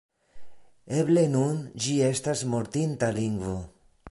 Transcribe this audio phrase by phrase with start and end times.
[1.01, 3.59] Eble nun ĝi estas mortinta lingvo.